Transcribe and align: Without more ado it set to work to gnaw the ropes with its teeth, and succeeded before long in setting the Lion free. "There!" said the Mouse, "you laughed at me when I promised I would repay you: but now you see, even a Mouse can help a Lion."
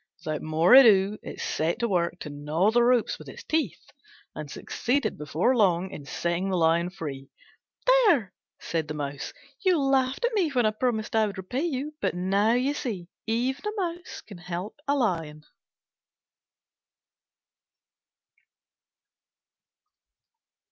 Without 0.17 0.41
more 0.41 0.73
ado 0.73 1.19
it 1.21 1.39
set 1.39 1.77
to 1.77 1.87
work 1.87 2.17
to 2.21 2.29
gnaw 2.31 2.71
the 2.71 2.81
ropes 2.81 3.19
with 3.19 3.29
its 3.29 3.43
teeth, 3.43 3.91
and 4.33 4.49
succeeded 4.49 5.15
before 5.15 5.55
long 5.55 5.91
in 5.91 6.05
setting 6.05 6.49
the 6.49 6.57
Lion 6.57 6.89
free. 6.89 7.29
"There!" 7.85 8.33
said 8.59 8.87
the 8.87 8.95
Mouse, 8.95 9.31
"you 9.63 9.77
laughed 9.77 10.25
at 10.25 10.33
me 10.33 10.49
when 10.49 10.65
I 10.65 10.71
promised 10.71 11.15
I 11.15 11.27
would 11.27 11.37
repay 11.37 11.65
you: 11.67 11.93
but 12.01 12.15
now 12.15 12.53
you 12.53 12.73
see, 12.73 13.09
even 13.27 13.63
a 13.67 13.79
Mouse 13.79 14.21
can 14.21 14.39
help 14.39 14.75
a 14.87 14.95
Lion." 14.95 15.43